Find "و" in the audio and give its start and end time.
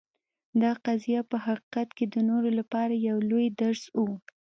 3.99-4.01